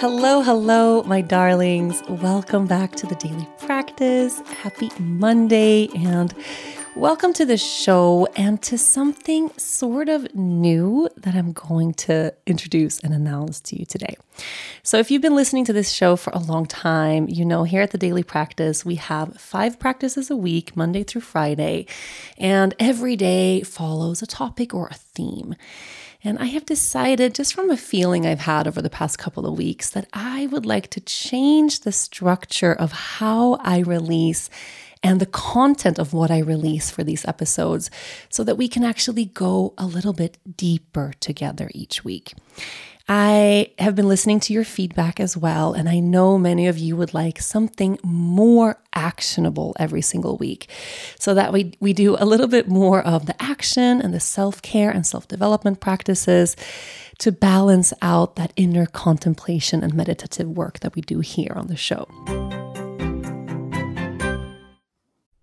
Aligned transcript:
Hello, 0.00 0.42
hello, 0.42 1.02
my 1.02 1.20
darlings. 1.20 2.04
Welcome 2.08 2.68
back 2.68 2.94
to 2.94 3.06
the 3.08 3.16
daily 3.16 3.48
practice. 3.58 4.38
Happy 4.46 4.92
Monday, 5.00 5.88
and 5.88 6.32
welcome 6.94 7.32
to 7.32 7.44
the 7.44 7.56
show 7.56 8.28
and 8.36 8.62
to 8.62 8.78
something 8.78 9.50
sort 9.56 10.08
of 10.08 10.32
new 10.36 11.08
that 11.16 11.34
I'm 11.34 11.50
going 11.50 11.94
to 11.94 12.32
introduce 12.46 13.00
and 13.00 13.12
announce 13.12 13.58
to 13.62 13.76
you 13.76 13.84
today. 13.84 14.14
So, 14.84 14.98
if 14.98 15.10
you've 15.10 15.20
been 15.20 15.34
listening 15.34 15.64
to 15.64 15.72
this 15.72 15.90
show 15.90 16.14
for 16.14 16.30
a 16.30 16.38
long 16.38 16.66
time, 16.66 17.28
you 17.28 17.44
know 17.44 17.64
here 17.64 17.82
at 17.82 17.90
the 17.90 17.98
daily 17.98 18.22
practice, 18.22 18.84
we 18.84 18.94
have 18.94 19.36
five 19.40 19.80
practices 19.80 20.30
a 20.30 20.36
week, 20.36 20.76
Monday 20.76 21.02
through 21.02 21.22
Friday, 21.22 21.86
and 22.36 22.72
every 22.78 23.16
day 23.16 23.62
follows 23.62 24.22
a 24.22 24.28
topic 24.28 24.72
or 24.72 24.86
a 24.86 24.94
theme. 24.94 25.56
And 26.28 26.38
I 26.38 26.44
have 26.44 26.66
decided, 26.66 27.34
just 27.34 27.54
from 27.54 27.70
a 27.70 27.76
feeling 27.78 28.26
I've 28.26 28.40
had 28.40 28.68
over 28.68 28.82
the 28.82 28.90
past 28.90 29.18
couple 29.18 29.46
of 29.46 29.56
weeks, 29.56 29.88
that 29.88 30.06
I 30.12 30.46
would 30.48 30.66
like 30.66 30.90
to 30.90 31.00
change 31.00 31.80
the 31.80 31.90
structure 31.90 32.74
of 32.74 32.92
how 32.92 33.54
I 33.62 33.78
release 33.78 34.50
and 35.02 35.20
the 35.20 35.24
content 35.24 35.98
of 35.98 36.12
what 36.12 36.30
I 36.30 36.40
release 36.40 36.90
for 36.90 37.02
these 37.02 37.24
episodes 37.24 37.90
so 38.28 38.44
that 38.44 38.58
we 38.58 38.68
can 38.68 38.84
actually 38.84 39.24
go 39.24 39.72
a 39.78 39.86
little 39.86 40.12
bit 40.12 40.36
deeper 40.54 41.14
together 41.18 41.70
each 41.72 42.04
week. 42.04 42.34
I 43.10 43.72
have 43.78 43.94
been 43.94 44.06
listening 44.06 44.38
to 44.40 44.52
your 44.52 44.64
feedback 44.64 45.18
as 45.18 45.34
well, 45.34 45.72
and 45.72 45.88
I 45.88 45.98
know 45.98 46.36
many 46.36 46.66
of 46.66 46.76
you 46.76 46.94
would 46.96 47.14
like 47.14 47.40
something 47.40 47.98
more 48.02 48.78
actionable 48.92 49.74
every 49.80 50.02
single 50.02 50.36
week 50.36 50.68
so 51.18 51.32
that 51.32 51.50
we, 51.50 51.72
we 51.80 51.94
do 51.94 52.16
a 52.18 52.26
little 52.26 52.48
bit 52.48 52.68
more 52.68 53.00
of 53.00 53.24
the 53.24 53.42
action 53.42 54.02
and 54.02 54.12
the 54.12 54.20
self 54.20 54.60
care 54.60 54.90
and 54.90 55.06
self 55.06 55.26
development 55.26 55.80
practices 55.80 56.54
to 57.20 57.32
balance 57.32 57.94
out 58.02 58.36
that 58.36 58.52
inner 58.56 58.84
contemplation 58.84 59.82
and 59.82 59.94
meditative 59.94 60.48
work 60.48 60.80
that 60.80 60.94
we 60.94 61.00
do 61.00 61.20
here 61.20 61.54
on 61.56 61.68
the 61.68 61.76
show. 61.76 62.06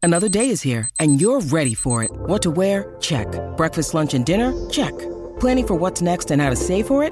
Another 0.04 0.30
day 0.30 0.50
is 0.50 0.62
here, 0.62 0.88
and 1.00 1.20
you're 1.20 1.42
ready 1.42 1.74
for 1.74 2.04
it. 2.04 2.12
What 2.12 2.44
to 2.44 2.52
wear? 2.52 2.96
Check. 3.02 3.28
Breakfast, 3.58 3.96
lunch, 3.96 4.14
and 4.14 4.24
dinner? 4.24 4.54
Check. 4.70 4.94
Planning 5.40 5.66
for 5.66 5.74
what's 5.74 6.04
next 6.04 6.30
and 6.30 6.40
how 6.40 6.52
to 6.52 6.56
save 6.56 6.86
for 6.86 7.04
it? 7.04 7.12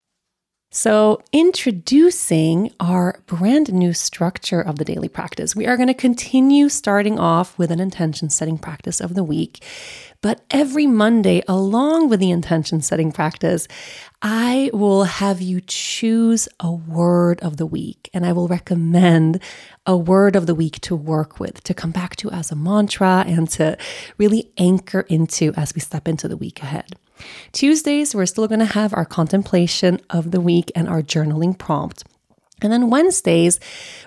So, 0.73 1.21
introducing 1.33 2.71
our 2.79 3.19
brand 3.25 3.73
new 3.73 3.91
structure 3.91 4.61
of 4.61 4.77
the 4.77 4.85
daily 4.85 5.09
practice, 5.09 5.53
we 5.53 5.67
are 5.67 5.75
going 5.75 5.89
to 5.89 5.93
continue 5.93 6.69
starting 6.69 7.19
off 7.19 7.57
with 7.57 7.71
an 7.71 7.81
intention 7.81 8.29
setting 8.29 8.57
practice 8.57 9.01
of 9.01 9.13
the 9.13 9.23
week. 9.23 9.65
But 10.21 10.45
every 10.49 10.87
Monday, 10.87 11.43
along 11.45 12.07
with 12.07 12.21
the 12.21 12.31
intention 12.31 12.81
setting 12.81 13.11
practice, 13.11 13.67
I 14.21 14.69
will 14.71 15.03
have 15.03 15.41
you 15.41 15.59
choose 15.59 16.47
a 16.61 16.71
word 16.71 17.41
of 17.41 17.57
the 17.57 17.65
week 17.65 18.09
and 18.13 18.25
I 18.25 18.31
will 18.31 18.47
recommend 18.47 19.41
a 19.85 19.97
word 19.97 20.37
of 20.37 20.45
the 20.45 20.55
week 20.55 20.79
to 20.81 20.95
work 20.95 21.37
with, 21.37 21.61
to 21.65 21.73
come 21.73 21.91
back 21.91 22.15
to 22.17 22.31
as 22.31 22.49
a 22.49 22.55
mantra 22.55 23.25
and 23.27 23.49
to 23.49 23.77
really 24.17 24.53
anchor 24.57 25.01
into 25.01 25.51
as 25.57 25.75
we 25.75 25.81
step 25.81 26.07
into 26.07 26.29
the 26.29 26.37
week 26.37 26.63
ahead. 26.63 26.95
Tuesdays, 27.51 28.15
we're 28.15 28.25
still 28.25 28.47
going 28.47 28.59
to 28.59 28.65
have 28.65 28.93
our 28.93 29.05
contemplation 29.05 29.99
of 30.09 30.31
the 30.31 30.41
week 30.41 30.71
and 30.75 30.87
our 30.87 31.01
journaling 31.01 31.57
prompt. 31.57 32.03
And 32.61 32.71
then 32.71 32.89
Wednesdays, 32.89 33.59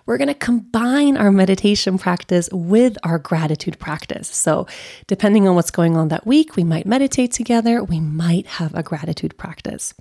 we're 0.06 0.18
going 0.18 0.28
to 0.28 0.34
combine 0.34 1.16
our 1.16 1.32
meditation 1.32 1.98
practice 1.98 2.48
with 2.52 2.96
our 3.02 3.18
gratitude 3.18 3.78
practice. 3.78 4.28
So, 4.28 4.66
depending 5.06 5.48
on 5.48 5.56
what's 5.56 5.72
going 5.72 5.96
on 5.96 6.08
that 6.08 6.26
week, 6.26 6.54
we 6.54 6.62
might 6.64 6.86
meditate 6.86 7.32
together, 7.32 7.82
we 7.82 7.98
might 7.98 8.46
have 8.46 8.74
a 8.74 8.82
gratitude 8.82 9.36
practice. 9.36 9.92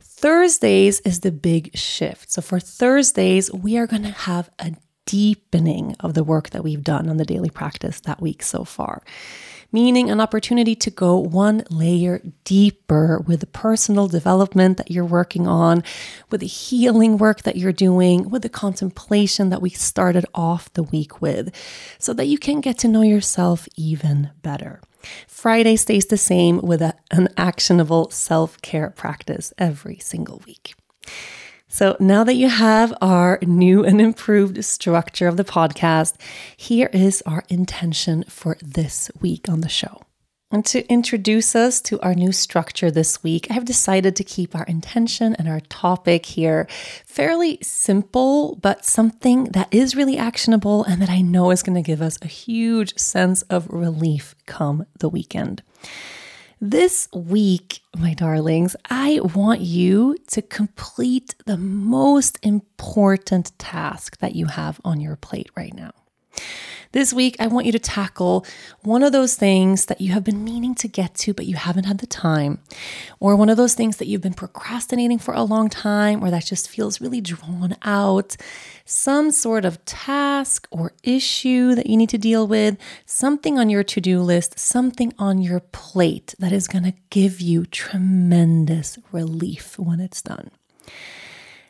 Thursdays 0.00 1.00
is 1.00 1.20
the 1.20 1.30
big 1.30 1.76
shift. 1.76 2.32
So, 2.32 2.42
for 2.42 2.58
Thursdays, 2.58 3.52
we 3.52 3.78
are 3.78 3.86
going 3.86 4.02
to 4.02 4.10
have 4.10 4.50
a 4.58 4.72
deepening 5.06 5.94
of 6.00 6.14
the 6.14 6.24
work 6.24 6.50
that 6.50 6.64
we've 6.64 6.84
done 6.84 7.08
on 7.08 7.16
the 7.16 7.24
daily 7.24 7.50
practice 7.50 8.00
that 8.00 8.20
week 8.20 8.42
so 8.42 8.64
far 8.64 9.02
meaning 9.74 10.08
an 10.08 10.20
opportunity 10.20 10.76
to 10.76 10.88
go 10.88 11.18
one 11.18 11.64
layer 11.68 12.22
deeper 12.44 13.18
with 13.26 13.40
the 13.40 13.46
personal 13.46 14.06
development 14.06 14.76
that 14.76 14.88
you're 14.88 15.04
working 15.04 15.48
on, 15.48 15.82
with 16.30 16.40
the 16.40 16.46
healing 16.46 17.18
work 17.18 17.42
that 17.42 17.56
you're 17.56 17.72
doing, 17.72 18.30
with 18.30 18.42
the 18.42 18.48
contemplation 18.48 19.50
that 19.50 19.60
we 19.60 19.70
started 19.70 20.24
off 20.32 20.72
the 20.74 20.84
week 20.84 21.20
with, 21.20 21.52
so 21.98 22.14
that 22.14 22.26
you 22.26 22.38
can 22.38 22.60
get 22.60 22.78
to 22.78 22.86
know 22.86 23.02
yourself 23.02 23.66
even 23.76 24.30
better. 24.42 24.80
Friday 25.26 25.74
stays 25.74 26.06
the 26.06 26.16
same 26.16 26.60
with 26.60 26.80
a, 26.80 26.94
an 27.10 27.28
actionable 27.36 28.10
self 28.10 28.62
care 28.62 28.90
practice 28.90 29.52
every 29.58 29.98
single 29.98 30.40
week. 30.46 30.74
So 31.74 31.96
now 31.98 32.22
that 32.22 32.36
you 32.36 32.48
have 32.48 32.94
our 33.02 33.40
new 33.42 33.84
and 33.84 34.00
improved 34.00 34.64
structure 34.64 35.26
of 35.26 35.36
the 35.36 35.42
podcast, 35.42 36.14
here 36.56 36.88
is 36.92 37.20
our 37.26 37.42
intention 37.48 38.22
for 38.28 38.56
this 38.62 39.10
week 39.20 39.48
on 39.48 39.60
the 39.60 39.68
show. 39.68 40.02
And 40.52 40.64
to 40.66 40.86
introduce 40.86 41.56
us 41.56 41.80
to 41.80 42.00
our 42.00 42.14
new 42.14 42.30
structure 42.30 42.92
this 42.92 43.24
week, 43.24 43.48
I 43.50 43.54
have 43.54 43.64
decided 43.64 44.14
to 44.14 44.22
keep 44.22 44.54
our 44.54 44.62
intention 44.66 45.34
and 45.34 45.48
our 45.48 45.58
topic 45.62 46.26
here 46.26 46.68
fairly 47.06 47.58
simple, 47.60 48.54
but 48.62 48.84
something 48.84 49.46
that 49.46 49.66
is 49.74 49.96
really 49.96 50.16
actionable 50.16 50.84
and 50.84 51.02
that 51.02 51.10
I 51.10 51.22
know 51.22 51.50
is 51.50 51.64
going 51.64 51.74
to 51.74 51.82
give 51.82 52.00
us 52.00 52.20
a 52.22 52.28
huge 52.28 52.96
sense 52.96 53.42
of 53.50 53.68
relief 53.68 54.36
come 54.46 54.86
the 55.00 55.08
weekend. 55.08 55.64
This 56.66 57.08
week, 57.12 57.80
my 57.94 58.14
darlings, 58.14 58.74
I 58.88 59.20
want 59.22 59.60
you 59.60 60.16
to 60.28 60.40
complete 60.40 61.34
the 61.44 61.58
most 61.58 62.38
important 62.42 63.52
task 63.58 64.16
that 64.20 64.34
you 64.34 64.46
have 64.46 64.80
on 64.82 64.98
your 64.98 65.16
plate 65.16 65.50
right 65.54 65.74
now. 65.74 65.92
This 66.94 67.12
week, 67.12 67.34
I 67.40 67.48
want 67.48 67.66
you 67.66 67.72
to 67.72 67.80
tackle 67.80 68.46
one 68.82 69.02
of 69.02 69.10
those 69.10 69.34
things 69.34 69.86
that 69.86 70.00
you 70.00 70.12
have 70.12 70.22
been 70.22 70.44
meaning 70.44 70.76
to 70.76 70.86
get 70.86 71.12
to, 71.16 71.34
but 71.34 71.44
you 71.44 71.56
haven't 71.56 71.86
had 71.86 71.98
the 71.98 72.06
time, 72.06 72.60
or 73.18 73.34
one 73.34 73.48
of 73.48 73.56
those 73.56 73.74
things 73.74 73.96
that 73.96 74.06
you've 74.06 74.20
been 74.20 74.32
procrastinating 74.32 75.18
for 75.18 75.34
a 75.34 75.42
long 75.42 75.68
time, 75.68 76.22
or 76.22 76.30
that 76.30 76.44
just 76.44 76.70
feels 76.70 77.00
really 77.00 77.20
drawn 77.20 77.74
out. 77.82 78.36
Some 78.84 79.32
sort 79.32 79.64
of 79.64 79.84
task 79.84 80.68
or 80.70 80.92
issue 81.02 81.74
that 81.74 81.88
you 81.88 81.96
need 81.96 82.10
to 82.10 82.18
deal 82.18 82.46
with, 82.46 82.78
something 83.06 83.58
on 83.58 83.68
your 83.68 83.82
to 83.82 84.00
do 84.00 84.20
list, 84.20 84.56
something 84.56 85.12
on 85.18 85.42
your 85.42 85.58
plate 85.58 86.36
that 86.38 86.52
is 86.52 86.68
going 86.68 86.84
to 86.84 86.94
give 87.10 87.40
you 87.40 87.66
tremendous 87.66 88.98
relief 89.10 89.80
when 89.80 89.98
it's 89.98 90.22
done. 90.22 90.52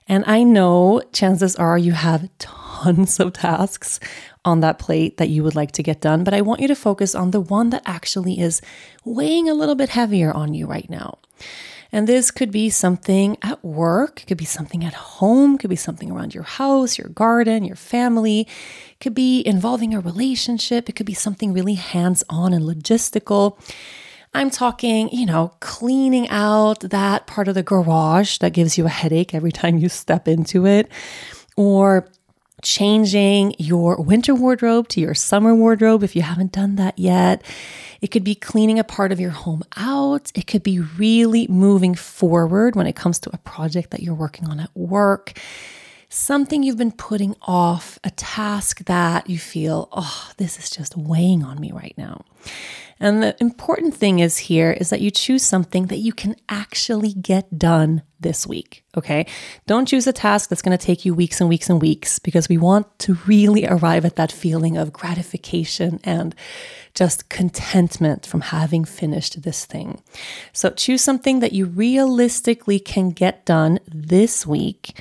And 0.06 0.24
I 0.26 0.42
know 0.42 1.02
chances 1.12 1.56
are 1.56 1.78
you 1.78 1.92
have 1.92 2.28
tons 2.38 3.18
of 3.18 3.32
tasks 3.32 4.00
on 4.44 4.60
that 4.60 4.78
plate 4.78 5.16
that 5.16 5.30
you 5.30 5.42
would 5.42 5.54
like 5.54 5.72
to 5.72 5.82
get 5.82 6.00
done, 6.00 6.22
but 6.24 6.34
I 6.34 6.42
want 6.42 6.60
you 6.60 6.68
to 6.68 6.74
focus 6.74 7.14
on 7.14 7.30
the 7.30 7.40
one 7.40 7.70
that 7.70 7.82
actually 7.86 8.38
is 8.38 8.60
weighing 9.04 9.48
a 9.48 9.54
little 9.54 9.74
bit 9.74 9.90
heavier 9.90 10.30
on 10.32 10.52
you 10.52 10.66
right 10.66 10.88
now. 10.90 11.18
And 11.90 12.08
this 12.08 12.30
could 12.30 12.50
be 12.50 12.70
something 12.70 13.38
at 13.40 13.64
work, 13.64 14.24
could 14.26 14.36
be 14.36 14.44
something 14.44 14.84
at 14.84 14.94
home, 14.94 15.56
could 15.56 15.70
be 15.70 15.76
something 15.76 16.10
around 16.10 16.34
your 16.34 16.42
house, 16.42 16.98
your 16.98 17.08
garden, 17.08 17.64
your 17.64 17.76
family, 17.76 18.48
could 19.00 19.14
be 19.14 19.42
involving 19.46 19.94
a 19.94 20.00
relationship, 20.00 20.88
it 20.88 20.96
could 20.96 21.06
be 21.06 21.14
something 21.14 21.52
really 21.52 21.74
hands 21.74 22.24
on 22.28 22.52
and 22.52 22.64
logistical. 22.64 23.56
I'm 24.34 24.50
talking, 24.50 25.08
you 25.10 25.26
know, 25.26 25.52
cleaning 25.60 26.28
out 26.28 26.81
that 26.81 27.26
part 27.26 27.48
of 27.48 27.54
the 27.54 27.62
garage 27.62 28.38
that 28.38 28.52
gives 28.52 28.76
you 28.76 28.86
a 28.86 28.90
headache 28.90 29.34
every 29.34 29.52
time 29.60 29.78
you 29.78 29.88
step 29.88 30.28
into 30.28 30.66
it, 30.66 30.90
or 31.56 32.08
changing 32.62 33.54
your 33.58 34.00
winter 34.00 34.34
wardrobe 34.34 34.88
to 34.88 35.00
your 35.00 35.14
summer 35.14 35.54
wardrobe 35.54 36.02
if 36.02 36.16
you 36.16 36.22
haven't 36.22 36.52
done 36.52 36.76
that 36.76 36.98
yet. 36.98 37.42
It 38.00 38.08
could 38.08 38.25
be 38.25 38.34
cleaning 38.34 38.78
a 38.78 38.84
part 38.84 39.12
of 39.12 39.20
your 39.20 39.31
home 39.31 39.62
out. 39.76 40.32
It 40.34 40.46
could 40.46 40.62
be 40.62 40.81
really 40.81 41.46
moving 41.46 41.94
forward 41.94 42.75
when 42.75 42.86
it 42.86 42.96
comes 42.96 43.19
to 43.20 43.31
a 43.32 43.38
project 43.38 43.90
that 43.90 44.02
you're 44.02 44.14
working 44.14 44.46
on 44.48 44.60
at 44.60 44.75
work. 44.76 45.38
Something 46.16 46.62
you've 46.62 46.78
been 46.78 46.93
putting 46.93 47.34
off, 47.43 47.99
a 48.05 48.11
task 48.11 48.84
that 48.84 49.28
you 49.28 49.37
feel, 49.37 49.88
oh, 49.90 50.31
this 50.37 50.61
is 50.61 50.70
just 50.70 50.96
weighing 50.96 51.43
on 51.43 51.58
me 51.58 51.72
right 51.72 51.93
now. 51.99 52.25
And 53.00 53.20
the 53.20 53.37
important 53.40 53.94
thing 53.94 54.20
is 54.20 54.38
here 54.38 54.70
is 54.70 54.90
that 54.90 55.00
you 55.00 55.11
choose 55.11 55.43
something 55.43 55.87
that 55.87 55.99
you 55.99 56.12
can 56.12 56.37
actually 56.49 57.14
get 57.14 57.58
done 57.58 58.02
this 58.20 58.46
week. 58.46 58.84
Okay. 58.96 59.26
Don't 59.66 59.88
choose 59.88 60.06
a 60.06 60.12
task 60.12 60.50
that's 60.50 60.62
to 60.62 60.78
take 60.78 61.05
you 61.05 61.16
weeks 61.16 61.40
and 61.40 61.50
weeks 61.50 61.69
and 61.69 61.82
weeks 61.82 62.20
because 62.20 62.49
we 62.49 62.58
want 62.58 62.96
to 63.00 63.19
really 63.26 63.67
arrive 63.67 64.05
at 64.05 64.14
that 64.14 64.31
feeling 64.31 64.76
of 64.76 64.93
gratification 64.93 65.99
and 66.05 66.32
just 66.94 67.28
contentment 67.28 68.25
from 68.25 68.40
having 68.40 68.84
finished 68.84 69.43
this 69.43 69.64
thing. 69.64 70.00
So 70.52 70.70
choose 70.70 71.02
something 71.02 71.40
that 71.40 71.52
you 71.52 71.67
realistically 71.67 72.78
can 72.78 73.10
get 73.10 73.44
done 73.44 73.81
this 73.88 74.46
week. 74.46 74.96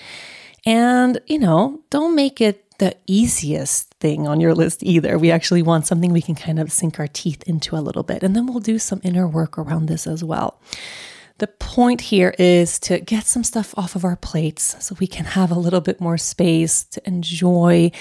And, 0.65 1.19
you 1.27 1.39
know, 1.39 1.81
don't 1.89 2.15
make 2.15 2.39
it 2.39 2.77
the 2.79 2.95
easiest 3.07 3.93
thing 3.95 4.27
on 4.27 4.39
your 4.39 4.55
list 4.55 4.83
either. 4.83 5.17
We 5.17 5.31
actually 5.31 5.61
want 5.61 5.85
something 5.85 6.11
we 6.11 6.21
can 6.21 6.35
kind 6.35 6.59
of 6.59 6.71
sink 6.71 6.99
our 6.99 7.07
teeth 7.07 7.43
into 7.43 7.75
a 7.75 7.81
little 7.81 8.03
bit. 8.03 8.23
And 8.23 8.35
then 8.35 8.45
we'll 8.45 8.59
do 8.59 8.79
some 8.79 9.01
inner 9.03 9.27
work 9.27 9.57
around 9.57 9.85
this 9.85 10.07
as 10.07 10.23
well. 10.23 10.59
The 11.39 11.47
point 11.47 12.01
here 12.01 12.33
is 12.39 12.79
to 12.81 12.99
get 12.99 13.25
some 13.25 13.43
stuff 13.43 13.73
off 13.77 13.95
of 13.95 14.05
our 14.05 14.15
plates 14.15 14.75
so 14.85 14.95
we 14.99 15.07
can 15.07 15.25
have 15.25 15.51
a 15.51 15.59
little 15.59 15.81
bit 15.81 15.99
more 15.99 16.17
space 16.17 16.83
to 16.85 17.05
enjoy 17.07 17.91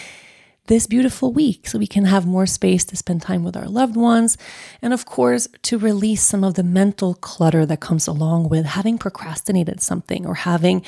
this 0.72 0.86
beautiful 0.86 1.34
week 1.34 1.68
so 1.68 1.78
we 1.78 1.86
can 1.86 2.06
have 2.06 2.24
more 2.24 2.46
space 2.46 2.82
to 2.82 2.96
spend 2.96 3.20
time 3.20 3.44
with 3.44 3.58
our 3.58 3.68
loved 3.68 3.94
ones. 3.94 4.38
And 4.80 4.94
of 4.94 5.04
course, 5.04 5.46
to 5.64 5.76
release 5.76 6.22
some 6.22 6.42
of 6.42 6.54
the 6.54 6.62
mental 6.62 7.12
clutter 7.12 7.66
that 7.66 7.80
comes 7.80 8.06
along 8.06 8.48
with 8.48 8.64
having 8.64 8.96
procrastinated 8.96 9.82
something 9.82 10.24
or 10.24 10.34
having 10.34 10.82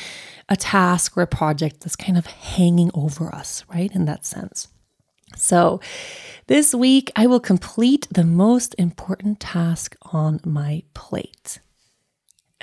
a 0.49 0.57
task 0.57 1.19
or 1.19 1.23
a 1.23 1.27
project 1.27 1.81
that's 1.81 1.97
kind 1.97 2.17
of 2.17 2.25
hanging 2.25 2.91
over 2.95 3.29
us, 3.35 3.63
right? 3.69 3.95
In 3.95 4.07
that 4.07 4.25
sense. 4.25 4.69
So, 5.37 5.81
this 6.47 6.75
week 6.75 7.13
I 7.15 7.27
will 7.27 7.41
complete 7.41 8.09
the 8.11 8.25
most 8.25 8.75
important 8.79 9.39
task 9.39 9.97
on 10.13 10.41
my 10.47 10.85
plate. 10.95 11.59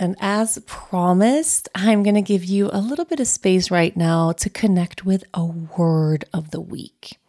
And 0.02 0.16
as 0.20 0.58
promised, 0.66 1.70
I'm 1.76 2.02
going 2.02 2.16
to 2.16 2.24
give 2.24 2.44
you 2.44 2.72
a 2.74 2.82
little 2.82 3.06
bit 3.06 3.20
of 3.20 3.28
space 3.28 3.70
right 3.70 3.96
now 3.96 4.32
to 4.32 4.50
connect 4.50 5.06
with 5.06 5.24
a 5.32 5.46
word 5.46 6.26
of 6.34 6.50
the 6.50 6.60
week. 6.60 7.20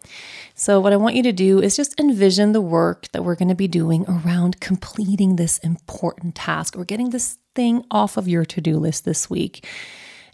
So, 0.55 0.81
what 0.81 0.95
I 0.95 0.97
want 0.97 1.15
you 1.15 1.23
to 1.25 1.33
do 1.33 1.61
is 1.61 1.77
just 1.77 2.01
envision 2.01 2.53
the 2.53 2.63
work 2.63 3.09
that 3.13 3.25
we're 3.25 3.35
going 3.35 3.51
to 3.51 3.55
be 3.55 3.69
doing 3.69 4.07
around 4.09 4.61
completing 4.61 5.37
this 5.37 5.59
important 5.59 6.35
task 6.35 6.75
or 6.75 6.87
getting 6.87 7.11
this 7.11 7.37
thing 7.55 7.85
off 7.91 8.17
of 8.17 8.27
your 8.27 8.47
to 8.47 8.63
do 8.63 8.79
list 8.79 9.05
this 9.05 9.29
week. 9.29 9.67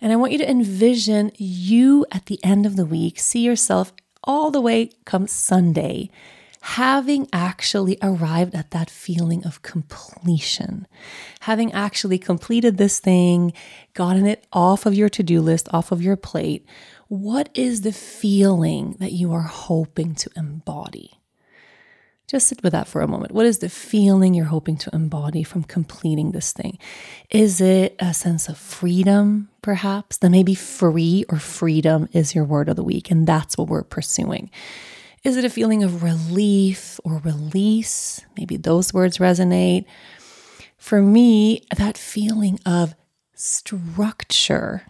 And 0.01 0.13
I 0.13 0.17
want 0.17 0.31
you 0.31 0.39
to 0.39 0.49
envision 0.49 1.33
you 1.39 2.07
at 2.13 2.27
the 2.27 2.39
end 2.45 2.67
of 2.67 2.77
the 2.77 2.87
week, 2.87 3.19
see 3.19 3.41
yourself 3.41 3.93
all 4.23 4.53
the 4.53 4.61
way 4.61 4.93
come 5.05 5.27
Sunday 5.27 6.09
having 6.73 7.27
actually 7.33 7.97
arrived 8.03 8.55
at 8.55 8.73
that 8.73 8.91
feeling 8.91 9.43
of 9.47 9.63
completion, 9.63 10.87
having 11.41 11.73
actually 11.73 12.19
completed 12.19 12.77
this 12.77 13.01
thing, 13.01 13.55
gotten 13.95 14.27
it 14.27 14.47
off 14.53 14.85
of 14.85 14.93
your 14.93 15.09
to 15.09 15.23
do 15.23 15.41
list, 15.41 15.67
off 15.73 15.91
of 15.91 16.03
your 16.03 16.15
plate, 16.15 16.67
what 17.09 17.49
is 17.55 17.81
the 17.81 17.93
feeling 17.93 18.95
that 18.99 19.13
you 19.13 19.33
are 19.33 19.49
hoping 19.49 20.15
to 20.15 20.31
embody? 20.37 21.13
Just 22.27 22.49
sit 22.49 22.63
with 22.63 22.73
that 22.73 22.87
for 22.87 23.01
a 23.01 23.09
moment. 23.09 23.33
What 23.33 23.47
is 23.47 23.61
the 23.61 23.71
feeling 23.71 24.35
you're 24.35 24.45
hoping 24.45 24.77
to 24.77 24.95
embody 24.95 25.43
from 25.43 25.65
completing 25.65 26.33
this 26.33 26.53
thing? 26.53 26.79
Is 27.31 27.63
it 27.63 27.97
a 27.99 28.13
sense 28.13 28.47
of 28.47 28.59
freedom, 28.59 29.49
perhaps? 29.63 30.19
Then 30.19 30.33
maybe 30.33 30.55
free 30.55 31.25
or 31.31 31.39
freedom 31.39 32.11
is 32.13 32.35
your 32.35 32.45
word 32.45 32.69
of 32.69 32.77
the 32.77 32.85
week, 32.85 33.11
and 33.11 33.27
that's 33.27 33.57
what 33.57 33.69
we're 33.69 33.85
pursuing. 33.85 34.51
Is 35.25 35.37
it 35.37 35.45
a 35.45 35.51
feeling 35.51 35.83
of 35.83 36.03
relief 36.03 37.01
or 37.05 37.19
release? 37.19 38.21
Maybe 38.37 38.57
those 38.57 38.95
words 38.95 39.19
resonate. 39.19 39.85
For 40.77 41.03
me, 41.03 41.63
that 41.77 41.99
feeling 41.99 42.61
of 42.65 42.95
structure 43.35 44.83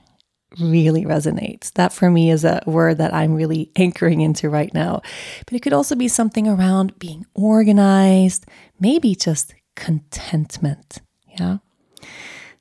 really 0.59 1.05
resonates. 1.05 1.73
That 1.75 1.93
for 1.93 2.11
me 2.11 2.31
is 2.31 2.45
a 2.45 2.63
word 2.67 2.99
that 2.99 3.15
I'm 3.15 3.35
really 3.35 3.71
anchoring 3.77 4.21
into 4.21 4.49
right 4.49 4.73
now. 4.73 5.03
But 5.47 5.55
it 5.55 5.61
could 5.61 5.73
also 5.73 5.95
be 5.95 6.09
something 6.09 6.47
around 6.49 6.99
being 6.99 7.27
organized, 7.35 8.47
maybe 8.81 9.15
just 9.15 9.55
contentment. 9.77 11.01
Yeah. 11.39 11.59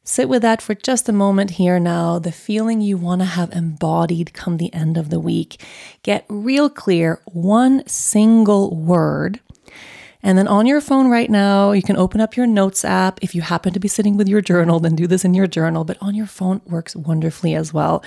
Sit 0.10 0.30
with 0.30 0.42
that 0.44 0.62
for 0.62 0.74
just 0.74 1.10
a 1.10 1.12
moment 1.12 1.52
here 1.52 1.80
now, 1.80 2.18
the 2.18 2.32
feeling 2.32 2.80
you 2.80 2.96
want 2.96 3.20
to 3.20 3.26
have 3.26 3.52
embodied 3.52 4.34
come 4.34 4.56
the 4.56 4.74
end 4.74 4.96
of 4.96 5.10
the 5.10 5.20
week. 5.20 5.62
Get 6.02 6.24
real 6.30 6.70
clear, 6.70 7.22
one 7.26 7.86
single 7.90 8.74
word. 8.74 9.42
And 10.24 10.38
then 10.38 10.48
on 10.48 10.66
your 10.66 10.80
phone 10.80 11.10
right 11.10 11.30
now, 11.30 11.74
you 11.74 11.82
can 11.82 11.98
open 11.98 12.22
up 12.22 12.38
your 12.38 12.48
notes 12.48 12.86
app. 12.86 13.20
If 13.22 13.36
you 13.36 13.42
happen 13.42 13.74
to 13.74 13.82
be 13.82 13.90
sitting 13.90 14.16
with 14.16 14.30
your 14.30 14.40
journal, 14.40 14.80
then 14.80 14.96
do 14.96 15.08
this 15.08 15.26
in 15.26 15.34
your 15.34 15.46
journal, 15.46 15.84
but 15.84 15.98
on 16.00 16.16
your 16.16 16.26
phone 16.26 16.62
works 16.66 16.96
wonderfully 16.96 17.54
as 17.54 17.74
well. 17.74 18.02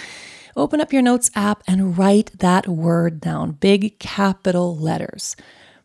Open 0.57 0.81
up 0.81 0.95
your 0.95 1.03
notes 1.03 1.31
app 1.35 1.63
and 1.67 1.99
write 1.99 2.31
that 2.39 2.67
word 2.67 3.21
down, 3.21 3.53
big 3.53 3.99
capital 3.99 4.75
letters. 4.75 5.37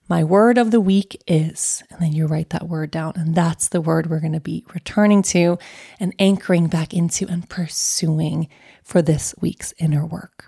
My 0.07 0.23
word 0.23 0.59
of 0.59 0.69
the 0.69 0.81
week 0.81 1.21
is, 1.25 1.83
and 1.89 1.99
then 1.99 2.13
you 2.13 2.27
write 2.27 2.51
that 2.51 2.67
word 2.67 2.91
down. 2.91 3.13
And 3.15 3.33
that's 3.33 3.69
the 3.69 3.81
word 3.81 4.07
we're 4.07 4.19
going 4.19 4.33
to 4.33 4.39
be 4.39 4.63
returning 4.73 5.23
to 5.23 5.57
and 5.99 6.13
anchoring 6.19 6.67
back 6.67 6.93
into 6.93 7.27
and 7.27 7.49
pursuing 7.49 8.47
for 8.83 9.01
this 9.01 9.33
week's 9.41 9.73
inner 9.79 10.05
work. 10.05 10.45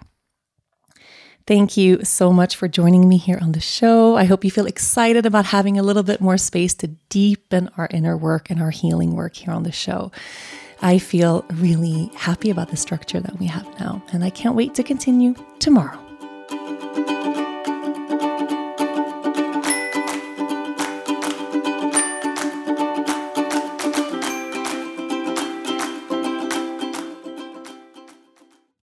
Thank 1.47 1.77
you 1.77 2.03
so 2.03 2.33
much 2.33 2.55
for 2.57 2.67
joining 2.67 3.07
me 3.07 3.17
here 3.17 3.39
on 3.41 3.53
the 3.53 3.61
show. 3.61 4.17
I 4.17 4.25
hope 4.25 4.43
you 4.43 4.51
feel 4.51 4.65
excited 4.65 5.25
about 5.25 5.45
having 5.45 5.79
a 5.79 5.83
little 5.83 6.03
bit 6.03 6.19
more 6.19 6.37
space 6.37 6.73
to 6.75 6.87
deepen 7.09 7.69
our 7.77 7.87
inner 7.89 8.17
work 8.17 8.49
and 8.49 8.61
our 8.61 8.69
healing 8.69 9.15
work 9.15 9.37
here 9.37 9.53
on 9.53 9.63
the 9.63 9.71
show. 9.71 10.11
I 10.81 10.99
feel 10.99 11.45
really 11.53 12.11
happy 12.15 12.49
about 12.49 12.69
the 12.69 12.77
structure 12.77 13.21
that 13.21 13.39
we 13.39 13.47
have 13.47 13.65
now, 13.79 14.03
and 14.11 14.23
I 14.25 14.29
can't 14.29 14.55
wait 14.55 14.75
to 14.75 14.83
continue 14.83 15.35
tomorrow. 15.57 15.97